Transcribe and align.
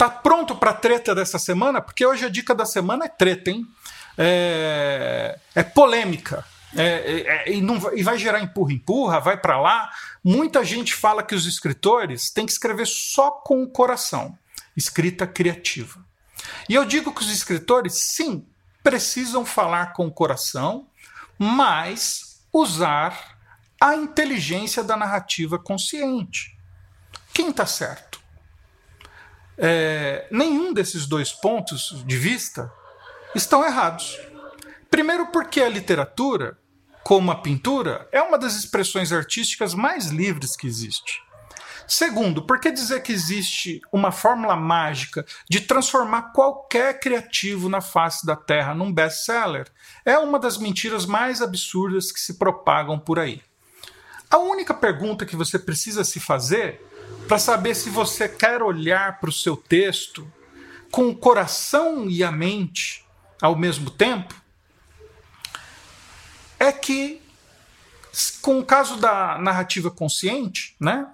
Tá 0.00 0.08
pronto 0.08 0.56
para 0.56 0.72
treta 0.72 1.14
dessa 1.14 1.38
semana? 1.38 1.78
Porque 1.78 2.06
hoje 2.06 2.24
a 2.24 2.30
dica 2.30 2.54
da 2.54 2.64
semana 2.64 3.04
é 3.04 3.08
treta, 3.08 3.50
hein? 3.50 3.66
É, 4.16 5.38
é 5.54 5.62
polêmica. 5.62 6.42
É, 6.74 6.84
é, 6.84 7.26
é 7.50 7.52
e, 7.52 7.60
não, 7.60 7.78
e 7.94 8.02
vai 8.02 8.16
gerar 8.16 8.40
empurra-empurra, 8.40 9.20
vai 9.20 9.36
para 9.36 9.60
lá. 9.60 9.90
Muita 10.24 10.64
gente 10.64 10.94
fala 10.94 11.22
que 11.22 11.34
os 11.34 11.44
escritores 11.44 12.30
têm 12.30 12.46
que 12.46 12.52
escrever 12.52 12.86
só 12.86 13.30
com 13.30 13.62
o 13.62 13.68
coração, 13.68 14.38
escrita 14.74 15.26
criativa. 15.26 16.02
E 16.66 16.74
eu 16.74 16.86
digo 16.86 17.12
que 17.12 17.20
os 17.20 17.30
escritores, 17.30 17.92
sim, 17.92 18.46
precisam 18.82 19.44
falar 19.44 19.92
com 19.92 20.06
o 20.06 20.10
coração, 20.10 20.86
mas 21.38 22.40
usar 22.50 23.36
a 23.78 23.94
inteligência 23.94 24.82
da 24.82 24.96
narrativa 24.96 25.58
consciente. 25.58 26.56
Quem 27.34 27.50
está 27.50 27.66
certo? 27.66 28.09
É, 29.62 30.26
nenhum 30.30 30.72
desses 30.72 31.06
dois 31.06 31.32
pontos 31.32 32.02
de 32.06 32.16
vista 32.16 32.72
estão 33.34 33.62
errados. 33.62 34.18
Primeiro, 34.90 35.26
porque 35.26 35.60
a 35.60 35.68
literatura, 35.68 36.58
como 37.04 37.30
a 37.30 37.36
pintura, 37.36 38.08
é 38.10 38.22
uma 38.22 38.38
das 38.38 38.56
expressões 38.56 39.12
artísticas 39.12 39.74
mais 39.74 40.06
livres 40.06 40.56
que 40.56 40.66
existe. 40.66 41.22
Segundo, 41.86 42.46
por 42.46 42.58
que 42.58 42.70
dizer 42.70 43.02
que 43.02 43.12
existe 43.12 43.82
uma 43.92 44.10
fórmula 44.10 44.56
mágica 44.56 45.26
de 45.48 45.60
transformar 45.60 46.32
qualquer 46.32 46.98
criativo 46.98 47.68
na 47.68 47.82
face 47.82 48.24
da 48.24 48.36
Terra 48.36 48.74
num 48.74 48.92
best-seller? 48.92 49.66
É 50.06 50.16
uma 50.16 50.38
das 50.38 50.56
mentiras 50.56 51.04
mais 51.04 51.42
absurdas 51.42 52.10
que 52.10 52.20
se 52.20 52.38
propagam 52.38 52.98
por 52.98 53.18
aí. 53.18 53.42
A 54.30 54.38
única 54.38 54.72
pergunta 54.72 55.26
que 55.26 55.34
você 55.34 55.58
precisa 55.58 56.04
se 56.04 56.20
fazer 56.20 56.80
para 57.30 57.38
saber 57.38 57.76
se 57.76 57.88
você 57.88 58.28
quer 58.28 58.60
olhar 58.60 59.20
para 59.20 59.30
o 59.30 59.32
seu 59.32 59.56
texto 59.56 60.28
com 60.90 61.10
o 61.10 61.16
coração 61.16 62.10
e 62.10 62.24
a 62.24 62.32
mente 62.32 63.06
ao 63.40 63.54
mesmo 63.54 63.88
tempo 63.88 64.34
é 66.58 66.72
que, 66.72 67.22
com 68.42 68.58
o 68.58 68.66
caso 68.66 68.96
da 68.96 69.38
narrativa 69.38 69.92
consciente, 69.92 70.74
né? 70.80 71.06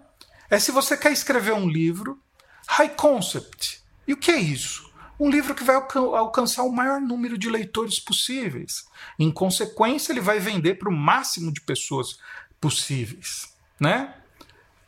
é 0.48 0.58
se 0.58 0.72
você 0.72 0.96
quer 0.96 1.12
escrever 1.12 1.52
um 1.52 1.68
livro 1.68 2.18
high 2.66 2.88
concept. 2.88 3.82
E 4.08 4.14
o 4.14 4.16
que 4.16 4.30
é 4.30 4.38
isso? 4.38 4.90
Um 5.20 5.28
livro 5.28 5.54
que 5.54 5.64
vai 5.64 5.76
alcançar 5.76 6.62
o 6.62 6.72
maior 6.72 6.98
número 6.98 7.36
de 7.36 7.50
leitores 7.50 8.00
possíveis. 8.00 8.86
Em 9.18 9.30
consequência, 9.30 10.14
ele 10.14 10.22
vai 10.22 10.38
vender 10.38 10.76
para 10.76 10.88
o 10.88 10.96
máximo 10.96 11.52
de 11.52 11.60
pessoas 11.60 12.18
possíveis. 12.58 13.54
Né? 13.78 14.14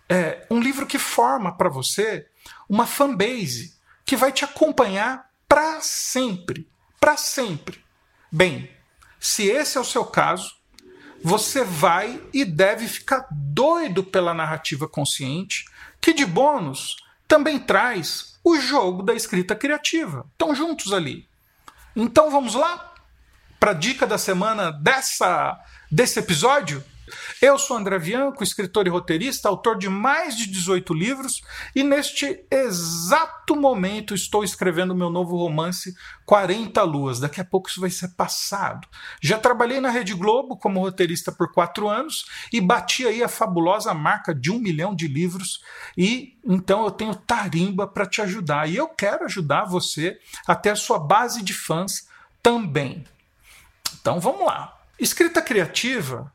É 0.09 0.47
um 0.51 0.61
livro 0.61 0.87
que 0.87 0.99
forma 0.99 1.57
para 1.57 1.69
você 1.69 2.27
uma 2.69 2.87
fanbase 2.87 3.77
que 4.05 4.17
vai 4.17 4.33
te 4.33 4.45
acompanhar 4.45 5.29
para 5.49 5.81
sempre. 5.81 6.67
Para 6.99 7.17
sempre. 7.17 7.85
Bem, 8.33 8.71
se 9.21 9.47
esse 9.49 9.77
é 9.77 9.81
o 9.81 9.85
seu 9.85 10.05
caso, 10.05 10.57
você 11.23 11.65
vai 11.65 12.23
e 12.33 12.45
deve 12.45 12.87
ficar 12.87 13.27
doido 13.31 14.03
pela 14.05 14.33
narrativa 14.33 14.89
consciente, 14.89 15.67
que 16.01 16.13
de 16.13 16.25
bônus 16.25 16.97
também 17.27 17.59
traz 17.59 18.39
o 18.43 18.59
jogo 18.59 19.03
da 19.03 19.15
escrita 19.15 19.55
criativa. 19.55 20.27
Estão 20.33 20.55
juntos 20.55 20.93
ali. 20.93 21.29
Então 21.95 22.31
vamos 22.31 22.55
lá 22.55 22.95
para 23.59 23.73
a 23.73 23.75
dica 23.75 24.07
da 24.07 24.17
semana 24.17 24.71
dessa 24.71 25.59
desse 25.91 26.19
episódio? 26.19 26.83
Eu 27.41 27.59
sou 27.59 27.77
André 27.77 27.99
Bianco, 27.99 28.43
escritor 28.43 28.87
e 28.87 28.91
roteirista, 28.91 29.49
autor 29.49 29.79
de 29.79 29.89
mais 29.89 30.37
de 30.37 30.47
18 30.47 30.93
livros, 30.95 31.43
e 31.75 31.83
neste 31.83 32.45
exato 32.51 33.57
momento 33.57 34.15
estou 34.15 34.45
escrevendo 34.45 34.95
meu 34.95 35.11
novo 35.11 35.37
romance 35.37 35.95
40 36.27 36.83
Luas. 36.83 37.21
Daqui 37.21 37.41
a 37.41 37.45
pouco 37.45 37.69
isso 37.69 37.81
vai 37.81 37.91
ser 37.91 38.09
passado. 38.09 38.87
Já 39.21 39.39
trabalhei 39.39 39.81
na 39.81 39.91
Rede 39.91 40.15
Globo 40.15 40.57
como 40.57 40.81
roteirista 40.81 41.33
por 41.33 41.53
quatro 41.53 41.89
anos 41.89 42.27
e 42.53 42.61
bati 42.61 43.07
aí 43.07 43.23
a 43.23 43.29
fabulosa 43.29 43.95
marca 43.95 44.35
de 44.35 44.51
um 44.51 44.59
milhão 44.59 44.95
de 44.95 45.09
livros, 45.09 45.63
e 45.97 46.39
então 46.45 46.85
eu 46.85 46.91
tenho 46.91 47.15
tarimba 47.15 47.87
para 47.87 48.07
te 48.07 48.23
ajudar. 48.23 48.69
E 48.69 48.77
eu 48.77 48.89
quero 48.89 49.25
ajudar 49.25 49.65
você 49.65 50.19
a 50.47 50.55
ter 50.55 50.71
a 50.71 50.77
sua 50.77 50.99
base 50.99 51.43
de 51.43 51.53
fãs 51.53 52.09
também. 52.43 53.05
Então 54.01 54.21
vamos 54.21 54.47
lá. 54.47 54.79
Escrita 54.99 55.41
criativa 55.41 56.33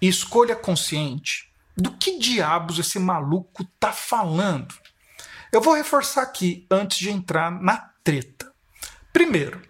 e 0.00 0.08
escolha 0.08 0.56
consciente. 0.56 1.50
Do 1.76 1.92
que 1.92 2.18
diabos 2.18 2.78
esse 2.78 2.98
maluco 2.98 3.64
tá 3.78 3.92
falando? 3.92 4.74
Eu 5.52 5.60
vou 5.60 5.74
reforçar 5.74 6.22
aqui 6.22 6.66
antes 6.70 6.98
de 6.98 7.10
entrar 7.10 7.50
na 7.50 7.90
treta. 8.04 8.52
Primeiro, 9.12 9.60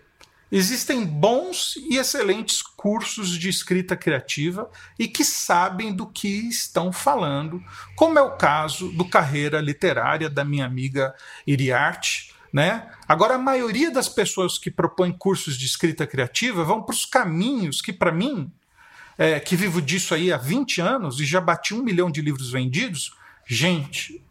existem 0.53 1.07
bons 1.07 1.77
e 1.77 1.97
excelentes 1.97 2.63
cursos 2.63 3.31
de 3.31 3.49
escrita 3.49 3.97
criativa 3.97 4.71
e 4.99 5.09
que 5.09 5.25
sabem 5.25 5.93
do 5.93 6.07
que 6.07 6.29
estão 6.49 6.93
falando, 6.93 7.63
como 7.97 8.19
é 8.19 8.23
o 8.23 8.37
caso 8.37 8.91
do 8.93 9.05
Carreira 9.05 9.61
Literária 9.61 10.29
da 10.29 10.45
minha 10.45 10.67
amiga 10.67 11.15
Iriarte. 11.47 12.35
Né? 12.53 12.91
Agora, 13.07 13.37
a 13.37 13.39
maioria 13.39 13.91
das 13.91 14.09
pessoas 14.09 14.59
que 14.59 14.71
propõem 14.71 15.13
cursos 15.13 15.57
de 15.57 15.65
escrita 15.65 16.07
criativa 16.07 16.65
vão 16.65 16.83
para 16.83 16.95
os 16.95 17.07
caminhos 17.07 17.81
que, 17.81 17.93
para 17.93 18.11
mim, 18.11 18.53
é, 19.21 19.39
que 19.39 19.55
vivo 19.55 19.83
disso 19.83 20.15
aí 20.15 20.33
há 20.33 20.39
20 20.39 20.81
anos 20.81 21.21
e 21.21 21.27
já 21.27 21.43
bati 21.43 21.75
um 21.75 21.83
milhão 21.83 22.11
de 22.11 22.23
livros 22.23 22.51
vendidos, 22.51 23.13
gente, 23.47 24.25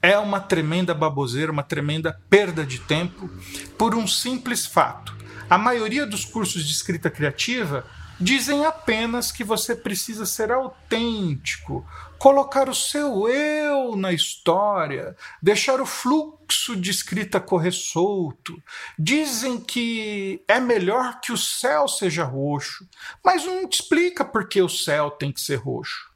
é 0.00 0.18
uma 0.18 0.40
tremenda 0.40 0.94
baboseira, 0.94 1.52
uma 1.52 1.62
tremenda 1.62 2.18
perda 2.30 2.64
de 2.64 2.78
tempo 2.78 3.28
por 3.76 3.94
um 3.94 4.06
simples 4.06 4.64
fato. 4.64 5.14
A 5.50 5.58
maioria 5.58 6.06
dos 6.06 6.24
cursos 6.24 6.64
de 6.64 6.72
escrita 6.72 7.10
criativa 7.10 7.86
dizem 8.18 8.64
apenas 8.64 9.30
que 9.30 9.44
você 9.44 9.76
precisa 9.76 10.24
ser 10.24 10.50
autêntico, 10.50 11.86
colocar 12.22 12.68
o 12.68 12.74
seu 12.74 13.28
eu 13.28 13.96
na 13.96 14.12
história, 14.12 15.16
deixar 15.42 15.80
o 15.80 15.86
fluxo 15.86 16.76
de 16.76 16.88
escrita 16.88 17.40
correr 17.40 17.72
solto. 17.72 18.62
Dizem 18.96 19.58
que 19.58 20.40
é 20.46 20.60
melhor 20.60 21.18
que 21.20 21.32
o 21.32 21.36
céu 21.36 21.88
seja 21.88 22.22
roxo, 22.22 22.88
mas 23.24 23.44
não 23.44 23.68
te 23.68 23.80
explica 23.80 24.24
por 24.24 24.48
que 24.48 24.62
o 24.62 24.68
céu 24.68 25.10
tem 25.10 25.32
que 25.32 25.40
ser 25.40 25.56
roxo. 25.56 26.12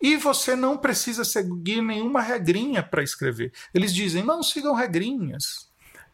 E 0.00 0.16
você 0.16 0.54
não 0.54 0.78
precisa 0.78 1.24
seguir 1.24 1.82
nenhuma 1.82 2.22
regrinha 2.22 2.80
para 2.80 3.02
escrever. 3.02 3.52
Eles 3.74 3.92
dizem: 3.92 4.22
não 4.22 4.44
sigam 4.44 4.72
regrinhas. 4.72 5.68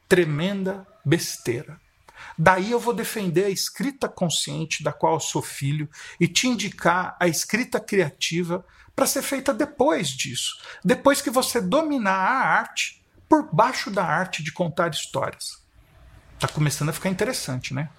Tremenda 0.09 0.87
besteira. 1.05 1.79
Daí 2.39 2.71
eu 2.71 2.81
vou 2.81 2.95
defender 2.95 3.45
a 3.45 3.51
escrita 3.51 4.09
consciente, 4.09 4.83
da 4.83 4.95
qual 4.95 5.15
eu 5.15 5.21
sou 5.21 5.43
filho, 5.43 5.91
e 6.19 6.27
te 6.27 6.49
indicar 6.49 7.15
a 7.21 7.29
escrita 7.29 7.79
criativa 7.79 8.65
para 8.97 9.07
ser 9.07 9.23
feita 9.23 9.55
depois 9.55 10.09
disso. 10.09 10.59
Depois 10.85 11.23
que 11.23 11.31
você 11.31 11.61
dominar 11.61 12.17
a 12.17 12.59
arte 12.59 13.05
por 13.29 13.55
baixo 13.55 13.91
da 13.91 14.05
arte 14.05 14.43
de 14.43 14.51
contar 14.51 14.91
histórias. 14.91 15.63
Está 16.35 16.49
começando 16.49 16.89
a 16.89 16.93
ficar 16.93 17.11
interessante, 17.11 17.73
né? 17.75 17.91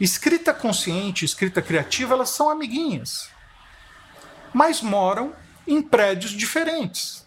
Escrita 0.00 0.54
consciente 0.54 1.24
escrita 1.24 1.60
criativa, 1.60 2.14
elas 2.14 2.30
são 2.30 2.48
amiguinhas. 2.48 3.30
Mas 4.52 4.80
moram 4.80 5.34
em 5.66 5.82
prédios 5.82 6.32
diferentes. 6.32 7.26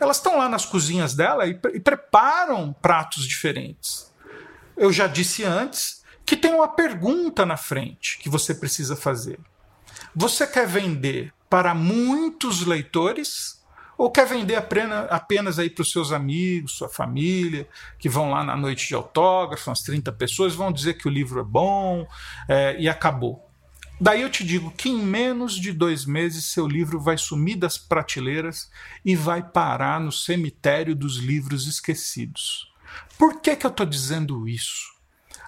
Elas 0.00 0.16
estão 0.16 0.36
lá 0.36 0.48
nas 0.48 0.64
cozinhas 0.66 1.14
dela 1.14 1.46
e, 1.46 1.58
e 1.72 1.80
preparam 1.80 2.72
pratos 2.72 3.24
diferentes 3.26 4.08
eu 4.78 4.92
já 4.92 5.06
disse 5.06 5.44
antes 5.44 6.04
que 6.24 6.36
tem 6.36 6.54
uma 6.54 6.68
pergunta 6.68 7.44
na 7.44 7.56
frente 7.56 8.18
que 8.18 8.28
você 8.28 8.54
precisa 8.54 8.94
fazer. 8.94 9.38
Você 10.14 10.46
quer 10.46 10.66
vender 10.66 11.34
para 11.48 11.74
muitos 11.74 12.64
leitores 12.64 13.58
ou 13.98 14.12
quer 14.12 14.26
vender 14.26 14.54
apenas, 14.54 15.58
aí 15.58 15.68
para 15.68 15.82
os 15.82 15.90
seus 15.90 16.12
amigos, 16.12 16.76
sua 16.76 16.88
família, 16.88 17.68
que 17.98 18.08
vão 18.08 18.30
lá 18.30 18.44
na 18.44 18.56
noite 18.56 18.86
de 18.86 18.94
autógrafo, 18.94 19.68
umas 19.68 19.82
30 19.82 20.12
pessoas, 20.12 20.54
vão 20.54 20.70
dizer 20.70 20.94
que 20.94 21.08
o 21.08 21.10
livro 21.10 21.40
é 21.40 21.44
bom 21.44 22.06
é, 22.48 22.76
e 22.78 22.88
acabou. 22.88 23.44
Daí 24.00 24.22
eu 24.22 24.30
te 24.30 24.44
digo 24.44 24.70
que 24.70 24.88
em 24.88 25.02
menos 25.02 25.54
de 25.56 25.72
dois 25.72 26.04
meses 26.04 26.44
seu 26.44 26.68
livro 26.68 27.00
vai 27.00 27.18
sumir 27.18 27.56
das 27.56 27.76
prateleiras 27.76 28.70
e 29.04 29.16
vai 29.16 29.42
parar 29.42 29.98
no 29.98 30.12
cemitério 30.12 30.94
dos 30.94 31.16
livros 31.16 31.66
esquecidos. 31.66 32.72
Por 33.18 33.40
que, 33.40 33.56
que 33.56 33.66
eu 33.66 33.70
estou 33.70 33.84
dizendo 33.84 34.48
isso? 34.48 34.97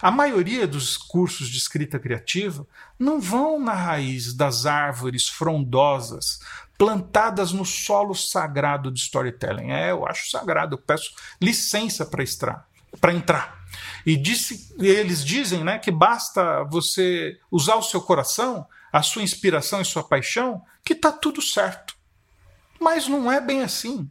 A 0.03 0.11
maioria 0.11 0.67
dos 0.67 0.97
cursos 0.97 1.49
de 1.49 1.59
escrita 1.59 1.99
criativa 1.99 2.67
não 2.99 3.21
vão 3.21 3.61
na 3.61 3.75
raiz 3.75 4.33
das 4.33 4.65
árvores 4.65 5.29
frondosas 5.29 6.41
plantadas 6.79 7.53
no 7.53 7.67
solo 7.67 8.15
sagrado 8.15 8.91
de 8.91 8.99
storytelling. 9.01 9.71
É, 9.71 9.91
eu 9.91 10.07
acho 10.07 10.31
sagrado, 10.31 10.75
eu 10.75 10.79
peço 10.79 11.13
licença 11.41 12.07
para 12.07 13.13
entrar. 13.13 13.61
E 14.07 14.17
disse, 14.17 14.75
eles 14.79 15.23
dizem 15.23 15.63
né, 15.63 15.79
que 15.79 15.91
basta 15.91 16.65
você 16.65 17.39
usar 17.51 17.77
o 17.77 17.83
seu 17.83 18.01
coração, 18.01 18.67
a 18.91 19.03
sua 19.03 19.23
inspiração 19.23 19.83
e 19.83 19.85
sua 19.85 20.03
paixão, 20.03 20.63
que 20.83 20.95
está 20.95 21.13
tudo 21.13 21.43
certo. 21.43 21.95
Mas 22.81 23.07
não 23.07 23.31
é 23.31 23.39
bem 23.43 23.63
assim. 23.63 24.11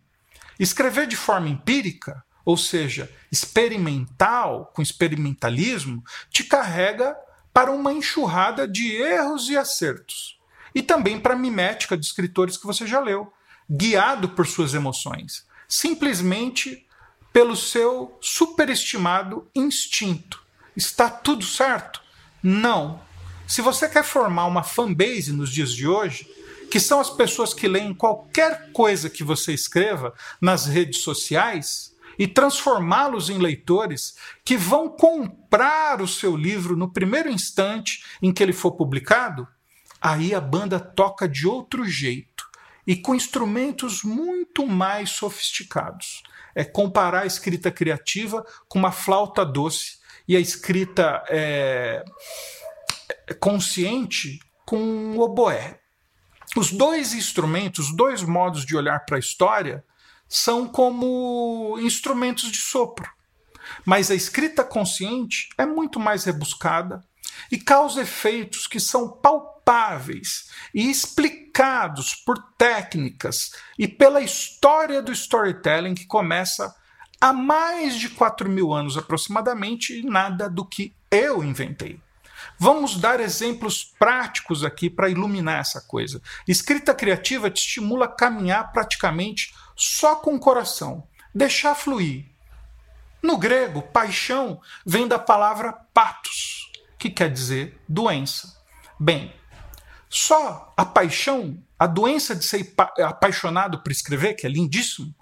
Escrever 0.59 1.07
de 1.07 1.15
forma 1.15 1.49
empírica 1.49 2.23
ou 2.49 2.57
seja, 2.57 3.07
experimental, 3.31 4.71
com 4.73 4.81
experimentalismo, 4.81 6.03
te 6.31 6.43
carrega 6.43 7.15
para 7.53 7.69
uma 7.69 7.93
enxurrada 7.93 8.67
de 8.67 8.91
erros 8.91 9.49
e 9.49 9.55
acertos. 9.55 10.39
E 10.73 10.81
também 10.81 11.19
para 11.19 11.35
a 11.35 11.37
mimética 11.37 11.95
de 11.95 12.03
escritores 12.03 12.57
que 12.57 12.65
você 12.65 12.87
já 12.87 12.99
leu, 12.99 13.31
guiado 13.69 14.29
por 14.29 14.47
suas 14.47 14.73
emoções, 14.73 15.45
simplesmente 15.67 16.87
pelo 17.31 17.55
seu 17.55 18.17
superestimado 18.19 19.47
instinto. 19.53 20.41
Está 20.75 21.07
tudo 21.07 21.45
certo? 21.45 22.01
Não. 22.41 22.99
Se 23.47 23.61
você 23.61 23.87
quer 23.87 24.03
formar 24.03 24.47
uma 24.47 24.63
fanbase 24.63 25.31
nos 25.31 25.51
dias 25.51 25.71
de 25.71 25.87
hoje, 25.87 26.27
que 26.71 26.79
são 26.79 26.99
as 26.99 27.11
pessoas 27.11 27.53
que 27.53 27.67
leem 27.67 27.93
qualquer 27.93 28.71
coisa 28.71 29.07
que 29.07 29.23
você 29.23 29.53
escreva 29.53 30.15
nas 30.41 30.65
redes 30.65 31.01
sociais 31.01 31.89
e 32.19 32.27
transformá-los 32.27 33.29
em 33.29 33.37
leitores 33.37 34.17
que 34.43 34.57
vão 34.57 34.89
comprar 34.89 36.01
o 36.01 36.07
seu 36.07 36.35
livro 36.35 36.75
no 36.75 36.91
primeiro 36.91 37.29
instante 37.29 38.03
em 38.21 38.33
que 38.33 38.43
ele 38.43 38.51
for 38.51 38.73
publicado, 38.73 39.47
aí 40.01 40.35
a 40.35 40.41
banda 40.41 40.81
toca 40.81 41.29
de 41.29 41.47
outro 41.47 41.85
jeito 41.85 42.45
e 42.85 42.97
com 42.97 43.15
instrumentos 43.15 44.03
muito 44.03 44.67
mais 44.67 45.11
sofisticados. 45.11 46.21
É 46.53 46.65
comparar 46.65 47.21
a 47.21 47.25
escrita 47.25 47.71
criativa 47.71 48.45
com 48.67 48.77
uma 48.77 48.91
flauta 48.91 49.45
doce 49.45 49.99
e 50.27 50.35
a 50.35 50.39
escrita 50.41 51.23
é, 51.29 52.03
consciente 53.39 54.39
com 54.65 54.77
um 54.77 55.19
oboé. 55.19 55.79
Os 56.57 56.71
dois 56.71 57.13
instrumentos, 57.13 57.87
os 57.89 57.95
dois 57.95 58.23
modos 58.23 58.65
de 58.65 58.75
olhar 58.75 59.05
para 59.05 59.15
a 59.15 59.19
história 59.19 59.85
são 60.29 60.67
como 60.67 61.77
instrumentos 61.81 62.51
de 62.51 62.59
sopro. 62.59 63.09
Mas 63.83 64.11
a 64.11 64.15
escrita 64.15 64.63
consciente 64.63 65.49
é 65.57 65.65
muito 65.65 65.99
mais 65.99 66.23
rebuscada 66.23 67.03
e 67.51 67.57
causa 67.57 68.01
efeitos 68.01 68.67
que 68.67 68.79
são 68.79 69.09
palpáveis 69.09 70.49
e 70.73 70.89
explicados 70.89 72.15
por 72.15 72.37
técnicas 72.57 73.51
e 73.77 73.87
pela 73.87 74.21
história 74.21 75.01
do 75.01 75.11
storytelling 75.11 75.95
que 75.95 76.05
começa 76.05 76.73
há 77.19 77.33
mais 77.33 77.95
de 77.95 78.09
4 78.09 78.49
mil 78.49 78.73
anos 78.73 78.97
aproximadamente 78.97 79.99
e 79.99 80.03
nada 80.03 80.49
do 80.49 80.65
que 80.65 80.93
eu 81.11 81.43
inventei. 81.43 81.99
Vamos 82.57 82.97
dar 82.97 83.19
exemplos 83.19 83.83
práticos 83.83 84.63
aqui 84.63 84.89
para 84.89 85.09
iluminar 85.09 85.59
essa 85.59 85.81
coisa. 85.81 86.21
Escrita 86.47 86.93
criativa 86.93 87.49
te 87.49 87.59
estimula 87.59 88.05
a 88.05 88.09
caminhar 88.15 88.71
praticamente 88.71 89.53
só 89.79 90.17
com 90.17 90.35
o 90.35 90.39
coração, 90.39 91.07
deixar 91.33 91.73
fluir. 91.73 92.25
No 93.23 93.37
grego, 93.37 93.81
paixão 93.81 94.61
vem 94.85 95.07
da 95.07 95.17
palavra 95.17 95.71
patos, 95.93 96.69
que 96.97 97.09
quer 97.09 97.31
dizer 97.31 97.81
doença. 97.87 98.61
Bem, 98.99 99.33
só 100.09 100.73
a 100.75 100.83
paixão, 100.83 101.63
a 101.77 101.87
doença 101.87 102.35
de 102.35 102.43
ser 102.43 102.73
apaixonado 103.05 103.81
por 103.81 103.89
escrever, 103.89 104.33
que 104.33 104.45
é 104.45 104.49
lindíssimo, 104.49 105.15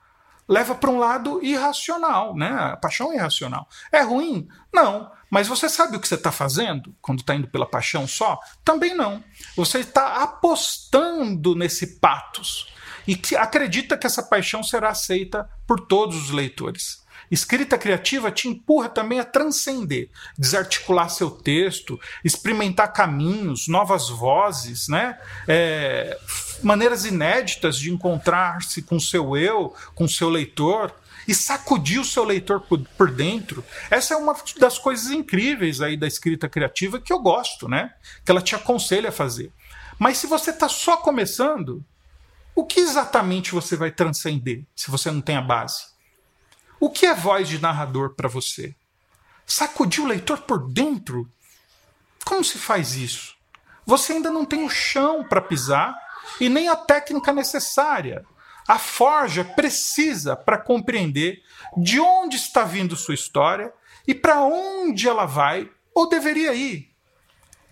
leva 0.50 0.74
para 0.74 0.90
um 0.90 0.98
lado 0.98 1.40
irracional, 1.44 2.36
né? 2.36 2.50
A 2.50 2.78
paixão 2.78 3.12
é 3.12 3.16
irracional. 3.18 3.68
É 3.92 4.02
ruim? 4.02 4.48
Não. 4.74 5.12
Mas 5.30 5.48
você 5.48 5.70
sabe 5.70 5.98
o 5.98 6.00
que 6.00 6.08
você 6.08 6.16
está 6.16 6.32
fazendo 6.32 6.96
quando 7.00 7.20
está 7.20 7.36
indo 7.36 7.48
pela 7.48 7.66
paixão 7.66 8.08
só? 8.08 8.40
Também 8.64 8.96
não. 8.96 9.24
Você 9.56 9.80
está 9.80 10.24
apostando 10.24 11.54
nesse 11.54 12.00
patos 12.00 12.76
e 13.08 13.16
que 13.16 13.36
acredita 13.36 13.98
que 13.98 14.06
essa 14.06 14.22
paixão 14.22 14.62
será 14.62 14.90
aceita 14.90 15.50
por 15.66 15.80
todos 15.80 16.16
os 16.16 16.30
leitores. 16.32 17.06
Escrita 17.30 17.78
criativa 17.78 18.32
te 18.32 18.48
empurra 18.48 18.88
também 18.88 19.20
a 19.20 19.26
transcender, 19.26 20.10
desarticular 20.38 21.10
seu 21.10 21.30
texto, 21.30 22.00
experimentar 22.24 22.94
caminhos, 22.94 23.68
novas 23.68 24.10
vozes, 24.10 24.88
né? 24.88 25.20
É, 25.48 26.18
maneiras 26.64 27.06
inéditas 27.06 27.78
de 27.78 27.92
encontrar-se 27.92 28.82
com 28.82 29.00
seu 29.00 29.36
eu, 29.36 29.76
com 29.94 30.08
seu 30.08 30.30
leitor 30.30 30.94
e 31.28 31.36
sacudir 31.36 32.00
o 32.00 32.06
seu 32.06 32.24
leitor 32.24 32.62
por, 32.62 33.12
dentro. 33.12 33.64
Essa 33.92 34.14
é 34.14 34.18
uma 34.18 34.34
das 34.58 34.80
coisas 34.80 35.12
incríveis 35.12 35.82
aí 35.82 35.98
da 35.98 36.08
escrita 36.08 36.48
criativa 36.48 37.02
que 37.02 37.12
eu 37.12 37.20
gosto, 37.20 37.68
né? 37.68 37.94
Que 38.24 38.32
ela 38.32 38.42
te 38.42 38.56
aconselha 38.56 39.10
a 39.10 39.12
fazer. 39.12 39.52
Mas 40.00 40.18
se 40.18 40.28
você 40.28 40.52
está 40.52 40.70
só 40.70 40.96
começando, 40.96 41.84
o 42.58 42.66
que 42.66 42.80
exatamente 42.80 43.52
você 43.52 43.76
vai 43.76 43.92
transcender 43.92 44.66
se 44.76 44.90
você 44.90 45.12
não 45.12 45.22
tem 45.22 45.38
a 45.38 45.42
base? 45.42 45.90
O 46.80 46.90
que 46.90 47.06
é 47.06 47.14
voz 47.14 47.48
de 47.48 47.62
narrador 47.62 48.16
para 48.16 48.28
você? 48.28 48.74
Sacudir 49.46 50.04
o 50.04 50.08
leitor 50.08 50.40
por 50.40 50.68
dentro? 50.68 51.30
Como 52.26 52.44
se 52.44 52.58
faz 52.58 52.96
isso? 52.96 53.38
Você 53.86 54.14
ainda 54.14 54.32
não 54.32 54.44
tem 54.44 54.66
o 54.66 54.72
chão 54.72 55.24
para 55.24 55.40
pisar 55.40 55.96
e 56.42 56.50
nem 56.50 56.68
a 56.68 56.76
técnica 56.76 57.32
necessária. 57.32 58.26
A 58.68 58.80
forja 58.80 59.46
precisa 59.46 60.36
para 60.36 60.58
compreender 60.58 61.44
de 61.78 62.00
onde 62.00 62.38
está 62.38 62.64
vindo 62.64 62.96
sua 62.96 63.14
história 63.14 63.72
e 64.08 64.16
para 64.16 64.42
onde 64.42 65.08
ela 65.08 65.28
vai 65.28 65.70
ou 65.94 66.10
deveria 66.10 66.56
ir. 66.56 66.90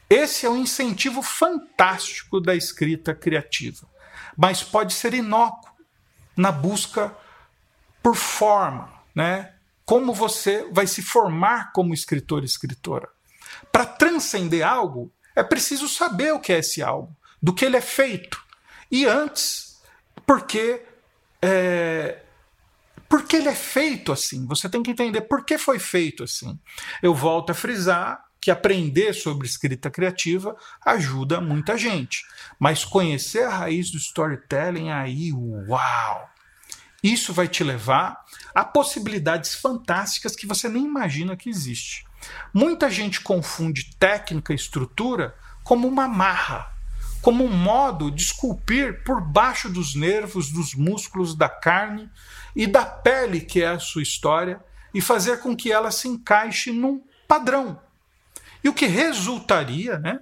Esse 0.08 0.46
é 0.46 0.50
um 0.50 0.58
incentivo 0.58 1.24
fantástico 1.24 2.40
da 2.40 2.54
escrita 2.56 3.16
criativa, 3.16 3.88
mas 4.36 4.64
pode 4.64 4.94
ser 4.94 5.14
inócuo 5.14 5.72
na 6.36 6.52
busca 6.52 7.16
por 8.02 8.16
forma, 8.16 8.92
né? 9.14 9.54
Como 9.86 10.14
você 10.14 10.68
vai 10.72 10.88
se 10.88 11.02
formar 11.02 11.72
como 11.72 11.94
escritor 11.94 12.44
e 12.44 12.46
escritora. 12.46 13.08
Para 13.72 13.86
transcender 13.86 14.66
algo, 14.66 15.12
é 15.36 15.44
preciso 15.44 15.88
saber 15.88 16.34
o 16.34 16.40
que 16.40 16.52
é 16.52 16.60
esse 16.60 16.82
algo, 16.82 17.16
do 17.42 17.54
que 17.54 17.66
ele 17.66 17.78
é 17.78 17.82
feito. 17.82 18.44
E 18.92 19.06
antes, 19.06 19.82
porque 20.26 20.82
é, 21.42 22.22
porque 23.08 23.36
ele 23.36 23.50
é 23.50 23.56
feito 23.56 24.12
assim. 24.12 24.46
Você 24.48 24.68
tem 24.68 24.82
que 24.82 24.92
entender 24.92 25.22
por 25.22 25.46
que 25.46 25.58
foi 25.58 25.80
feito 25.80 26.24
assim. 26.24 26.60
Eu 27.02 27.14
volto 27.14 27.52
a 27.52 27.54
frisar 27.54 28.24
que 28.46 28.52
aprender 28.52 29.12
sobre 29.14 29.48
escrita 29.48 29.90
criativa 29.90 30.56
ajuda 30.86 31.42
muita 31.42 31.76
gente, 31.76 32.24
mas 32.60 32.86
conhecer 32.86 33.44
a 33.44 33.50
raiz 33.50 33.90
do 33.90 33.98
storytelling 33.98 34.92
aí, 34.92 35.34
uau! 35.34 36.30
Isso 37.02 37.34
vai 37.34 37.48
te 37.48 37.64
levar 37.64 38.24
a 38.54 38.64
possibilidades 38.64 39.56
fantásticas 39.56 40.36
que 40.36 40.46
você 40.46 40.70
nem 40.70 40.86
imagina 40.86 41.36
que 41.36 41.50
existe. 41.50 42.06
Muita 42.54 42.88
gente 42.88 43.20
confunde 43.20 43.96
técnica 43.98 44.54
e 44.54 44.56
estrutura 44.56 45.36
como 45.64 45.88
uma 45.88 46.08
marra, 46.08 46.72
como 47.24 47.44
um 47.44 47.52
modo 47.52 48.12
de 48.12 48.22
esculpir 48.22 49.04
por 49.04 49.22
baixo 49.22 49.70
dos 49.70 49.96
nervos, 49.96 50.52
dos 50.52 50.76
músculos, 50.76 51.36
da 51.36 51.50
carne 51.50 52.12
e 52.56 52.68
da 52.68 52.86
pele 52.86 53.42
que 53.42 53.64
é 53.64 53.70
a 53.70 53.80
sua 53.80 54.04
história 54.04 54.64
e 54.94 55.02
fazer 55.02 55.40
com 55.40 55.56
que 55.56 55.72
ela 55.72 55.90
se 55.90 56.08
encaixe 56.08 56.72
num 56.72 57.02
padrão. 57.28 57.84
E 58.66 58.70
o 58.70 58.74
que 58.74 58.88
resultaria, 58.88 60.00
né, 60.00 60.22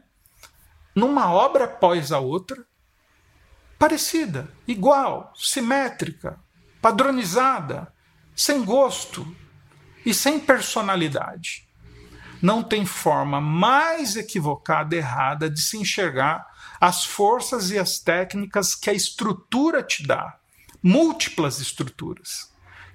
numa 0.94 1.32
obra 1.32 1.64
após 1.64 2.12
a 2.12 2.20
outra, 2.20 2.62
parecida, 3.80 4.54
igual, 4.68 5.32
simétrica, 5.34 6.38
padronizada, 6.82 7.94
sem 8.36 8.66
gosto 8.66 9.26
e 10.06 10.14
sem 10.14 10.42
personalidade. 10.42 11.66
Não 12.42 12.62
tem 12.62 12.86
forma 12.86 13.40
mais 13.40 14.18
equivocada, 14.18 14.94
errada 14.94 15.50
de 15.50 15.62
se 15.62 15.78
enxergar 15.78 16.46
as 16.82 17.06
forças 17.06 17.72
e 17.72 17.80
as 17.80 17.98
técnicas 17.98 18.76
que 18.76 18.90
a 18.90 18.94
estrutura 18.94 19.82
te 19.82 20.06
dá 20.06 20.38
múltiplas 20.84 21.62
estruturas 21.62 22.53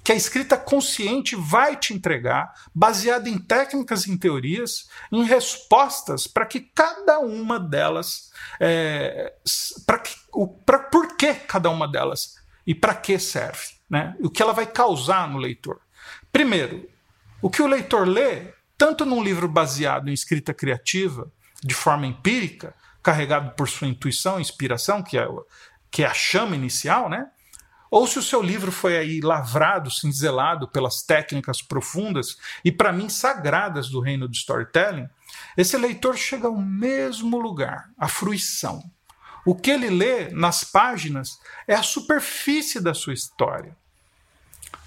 que 0.08 0.12
a 0.12 0.16
escrita 0.16 0.56
consciente 0.56 1.36
vai 1.36 1.76
te 1.76 1.92
entregar, 1.92 2.50
baseada 2.74 3.28
em 3.28 3.36
técnicas 3.36 4.06
e 4.06 4.10
em 4.10 4.16
teorias, 4.16 4.88
em 5.12 5.22
respostas 5.22 6.26
para 6.26 6.46
que 6.46 6.60
cada 6.60 7.18
uma 7.18 7.60
delas, 7.60 8.32
é, 8.58 9.34
para 9.84 10.78
por 10.78 11.14
que 11.14 11.34
cada 11.34 11.68
uma 11.68 11.86
delas 11.86 12.36
e 12.66 12.74
para 12.74 12.94
que 12.94 13.18
serve 13.18 13.74
né? 13.90 14.16
o 14.20 14.30
que 14.30 14.42
ela 14.42 14.54
vai 14.54 14.64
causar 14.66 15.28
no 15.28 15.36
leitor. 15.36 15.78
Primeiro, 16.32 16.88
o 17.42 17.50
que 17.50 17.60
o 17.60 17.66
leitor 17.66 18.08
lê, 18.08 18.54
tanto 18.78 19.04
num 19.04 19.22
livro 19.22 19.46
baseado 19.46 20.08
em 20.08 20.14
escrita 20.14 20.54
criativa, 20.54 21.30
de 21.62 21.74
forma 21.74 22.06
empírica, 22.06 22.74
carregado 23.02 23.54
por 23.56 23.68
sua 23.68 23.88
intuição, 23.88 24.40
inspiração, 24.40 25.02
que 25.02 25.18
é, 25.18 25.28
que 25.90 26.02
é 26.02 26.06
a 26.06 26.14
chama 26.14 26.56
inicial, 26.56 27.10
né? 27.10 27.30
Ou 27.90 28.06
se 28.06 28.18
o 28.18 28.22
seu 28.22 28.42
livro 28.42 28.70
foi 28.70 28.96
aí 28.96 29.20
lavrado, 29.20 29.90
cinzelado 29.90 30.68
pelas 30.68 31.02
técnicas 31.02 31.62
profundas 31.62 32.36
e, 32.64 32.70
para 32.70 32.92
mim, 32.92 33.08
sagradas 33.08 33.88
do 33.88 34.00
reino 34.00 34.28
do 34.28 34.34
storytelling, 34.34 35.08
esse 35.56 35.76
leitor 35.76 36.16
chega 36.16 36.46
ao 36.46 36.56
mesmo 36.56 37.38
lugar, 37.38 37.90
a 37.98 38.08
fruição. 38.08 38.82
O 39.44 39.54
que 39.54 39.70
ele 39.70 39.88
lê 39.88 40.28
nas 40.30 40.64
páginas 40.64 41.38
é 41.66 41.74
a 41.74 41.82
superfície 41.82 42.80
da 42.80 42.92
sua 42.92 43.14
história. 43.14 43.76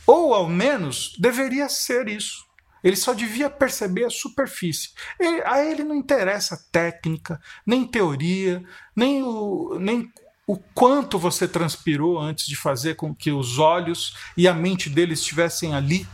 Ou 0.05 0.33
ao 0.33 0.47
menos 0.47 1.15
deveria 1.17 1.67
ser 1.69 2.07
isso. 2.07 2.45
Ele 2.83 2.95
só 2.95 3.13
devia 3.13 3.49
perceber 3.49 4.05
a 4.05 4.09
superfície. 4.09 4.89
Ele, 5.19 5.41
a 5.45 5.63
ele 5.63 5.83
não 5.83 5.95
interessa 5.95 6.63
técnica, 6.71 7.39
nem 7.65 7.85
teoria, 7.85 8.63
nem 8.95 9.21
o, 9.23 9.77
nem 9.79 10.11
o 10.51 10.57
quanto 10.75 11.17
você 11.17 11.47
transpirou 11.47 12.19
antes 12.19 12.45
de 12.45 12.57
fazer 12.57 12.95
com 12.95 13.15
que 13.15 13.31
os 13.31 13.57
olhos 13.57 14.17
e 14.35 14.49
a 14.49 14.53
mente 14.53 14.89
dele 14.89 15.13
estivessem 15.13 15.73
ali, 15.73 16.05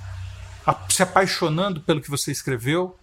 se 0.89 1.01
apaixonando 1.01 1.81
pelo 1.81 1.99
que 1.99 2.09
você 2.11 2.31
escreveu. 2.31 2.95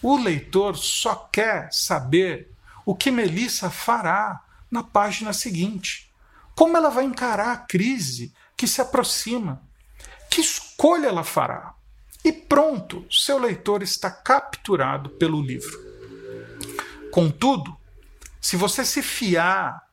O 0.00 0.16
leitor 0.16 0.76
só 0.76 1.16
quer 1.16 1.72
saber 1.72 2.52
o 2.84 2.94
que 2.94 3.10
Melissa 3.10 3.68
fará 3.68 4.40
na 4.70 4.84
página 4.84 5.32
seguinte. 5.32 6.08
Como 6.54 6.76
ela 6.76 6.88
vai 6.88 7.02
encarar 7.02 7.50
a 7.50 7.56
crise 7.56 8.32
que 8.56 8.68
se 8.68 8.80
aproxima? 8.80 9.60
Que 10.30 10.40
escolha 10.40 11.08
ela 11.08 11.24
fará? 11.24 11.74
E 12.24 12.30
pronto, 12.32 13.04
seu 13.10 13.38
leitor 13.40 13.82
está 13.82 14.08
capturado 14.08 15.10
pelo 15.10 15.42
livro. 15.42 15.80
Contudo, 17.10 17.76
se 18.40 18.54
você 18.54 18.84
se 18.84 19.02
fiar 19.02 19.85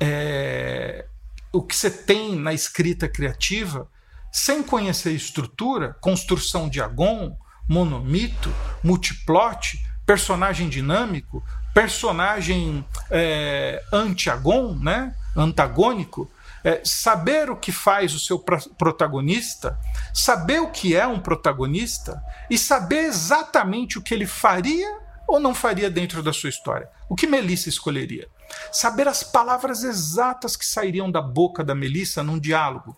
é, 0.00 1.06
o 1.52 1.62
que 1.62 1.74
você 1.74 1.90
tem 1.90 2.36
na 2.36 2.52
escrita 2.52 3.08
criativa, 3.08 3.88
sem 4.30 4.62
conhecer 4.62 5.12
estrutura, 5.12 5.96
construção 6.00 6.68
de 6.68 6.80
agon, 6.80 7.36
monomito, 7.68 8.52
multiplot, 8.82 9.78
personagem 10.06 10.68
dinâmico, 10.68 11.44
personagem 11.74 12.84
é, 13.10 13.82
anti-agon, 13.92 14.74
né? 14.74 15.14
antagônico, 15.36 16.30
é, 16.64 16.80
saber 16.84 17.50
o 17.50 17.56
que 17.56 17.70
faz 17.70 18.14
o 18.14 18.18
seu 18.18 18.38
protagonista, 18.38 19.78
saber 20.12 20.60
o 20.60 20.70
que 20.70 20.96
é 20.96 21.06
um 21.06 21.20
protagonista 21.20 22.20
e 22.50 22.58
saber 22.58 23.04
exatamente 23.04 23.98
o 23.98 24.02
que 24.02 24.12
ele 24.12 24.26
faria 24.26 24.88
ou 25.26 25.38
não 25.38 25.54
faria 25.54 25.90
dentro 25.90 26.22
da 26.22 26.32
sua 26.32 26.48
história. 26.48 26.88
O 27.08 27.14
que 27.14 27.26
Melissa 27.26 27.68
escolheria? 27.68 28.28
Saber 28.72 29.08
as 29.08 29.22
palavras 29.22 29.82
exatas 29.82 30.56
que 30.56 30.66
sairiam 30.66 31.10
da 31.10 31.20
boca 31.20 31.64
da 31.64 31.74
Melissa 31.74 32.22
num 32.22 32.38
diálogo. 32.38 32.96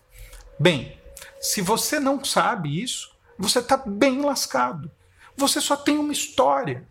Bem, 0.59 0.97
se 1.39 1.61
você 1.61 1.99
não 1.99 2.23
sabe 2.23 2.81
isso, 2.81 3.11
você 3.37 3.59
está 3.59 3.77
bem 3.77 4.21
lascado. 4.21 4.91
Você 5.35 5.59
só 5.59 5.75
tem 5.75 5.97
uma 5.97 6.13
história. 6.13 6.87